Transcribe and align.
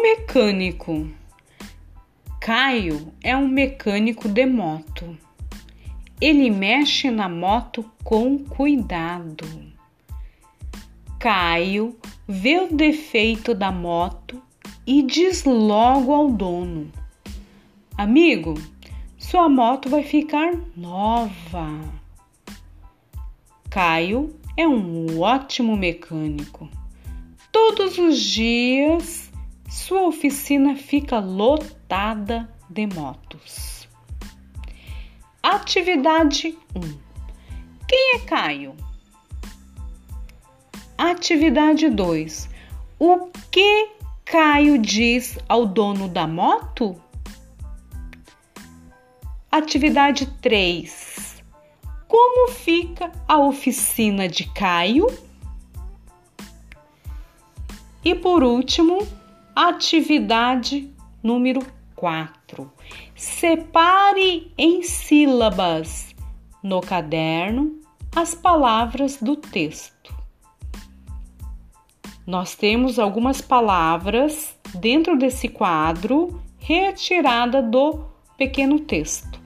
mecânico. 0.00 1.08
Caio 2.40 3.12
é 3.20 3.36
um 3.36 3.48
mecânico 3.48 4.28
de 4.28 4.46
moto. 4.46 5.18
Ele 6.20 6.50
mexe 6.50 7.10
na 7.10 7.28
moto 7.28 7.84
com 8.04 8.38
cuidado. 8.38 9.44
Caio 11.18 11.96
vê 12.28 12.60
o 12.60 12.72
defeito 12.72 13.54
da 13.54 13.72
moto 13.72 14.40
e 14.86 15.02
diz 15.02 15.44
logo 15.44 16.12
ao 16.12 16.30
dono: 16.30 16.88
Amigo, 17.98 18.54
sua 19.18 19.48
moto 19.48 19.88
vai 19.88 20.04
ficar 20.04 20.52
nova. 20.76 21.80
Caio 23.68 24.32
é 24.56 24.66
um 24.66 25.20
ótimo 25.20 25.76
mecânico. 25.76 26.68
Todos 27.50 27.98
os 27.98 28.20
dias 28.20 29.21
sua 29.72 30.02
oficina 30.02 30.76
fica 30.76 31.18
lotada 31.18 32.46
de 32.68 32.86
motos. 32.86 33.88
Atividade 35.42 36.58
1. 36.76 36.80
Quem 37.88 38.16
é 38.16 38.18
Caio? 38.18 38.76
Atividade 40.98 41.88
2. 41.88 42.50
O 42.98 43.30
que 43.50 43.88
Caio 44.26 44.76
diz 44.76 45.38
ao 45.48 45.64
dono 45.64 46.06
da 46.06 46.26
moto? 46.26 46.94
Atividade 49.50 50.26
3. 50.42 51.42
Como 52.06 52.50
fica 52.50 53.10
a 53.26 53.38
oficina 53.38 54.28
de 54.28 54.44
Caio? 54.52 55.06
E 58.04 58.14
por 58.14 58.42
último, 58.42 59.21
atividade 59.54 60.92
número 61.22 61.60
4. 61.94 62.72
Separe 63.14 64.52
em 64.58 64.82
sílabas 64.82 66.14
no 66.62 66.80
caderno 66.80 67.80
as 68.14 68.34
palavras 68.34 69.18
do 69.18 69.36
texto. 69.36 70.14
Nós 72.26 72.54
temos 72.54 72.98
algumas 72.98 73.40
palavras 73.40 74.56
dentro 74.74 75.18
desse 75.18 75.48
quadro 75.48 76.40
retirada 76.58 77.60
do 77.60 78.04
pequeno 78.36 78.78
texto. 78.80 79.40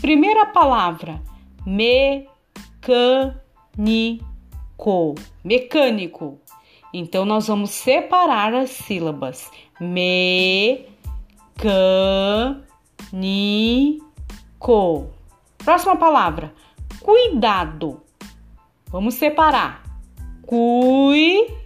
Primeira 0.00 0.46
palavra: 0.46 1.20
mecânico. 1.66 2.30
Mecânico. 5.44 6.40
Então 6.92 7.24
nós 7.24 7.46
vamos 7.46 7.70
separar 7.70 8.52
as 8.54 8.70
sílabas. 8.70 9.50
Mecânico. 9.80 10.90
Próxima 15.58 15.96
palavra: 15.96 16.52
cuidado. 17.00 18.02
Vamos 18.88 19.14
separar. 19.14 19.82
Cuidado. 20.42 21.62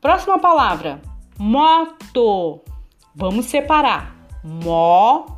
Próxima 0.00 0.38
palavra: 0.38 1.00
moto. 1.38 2.62
Vamos 3.14 3.46
separar. 3.46 4.28
Moto. 4.42 5.36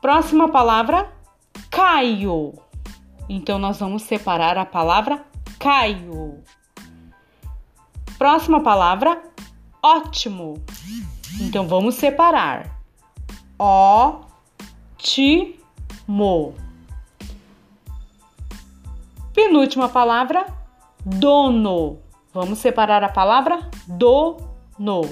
Próxima 0.00 0.48
palavra: 0.48 1.12
Caio. 1.70 2.54
Então 3.28 3.58
nós 3.58 3.78
vamos 3.78 4.02
separar 4.02 4.56
a 4.56 4.64
palavra 4.64 5.24
Caio. 5.58 6.42
Próxima 8.16 8.62
palavra: 8.62 9.22
ótimo. 9.82 10.62
Então 11.40 11.68
vamos 11.68 11.96
separar. 11.96 12.80
Ótimo. 13.58 14.24
Penúltima 19.34 19.88
palavra: 19.88 20.46
dono. 21.04 21.98
Vamos 22.32 22.58
separar 22.58 23.04
a 23.04 23.08
palavra 23.08 23.70
do 23.86 24.36
no. 24.78 25.02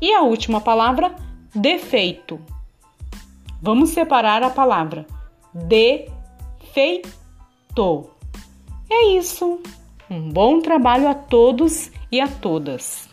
E 0.00 0.12
a 0.12 0.22
última 0.22 0.60
palavra, 0.60 1.14
defeito. 1.54 2.40
Vamos 3.62 3.90
separar 3.90 4.42
a 4.42 4.50
palavra 4.50 5.06
defeito. 5.64 7.10
É 8.88 9.08
isso. 9.08 9.60
Um 10.10 10.30
bom 10.30 10.60
trabalho 10.60 11.08
a 11.08 11.14
todos 11.14 11.90
e 12.10 12.20
a 12.20 12.28
todas. 12.28 13.08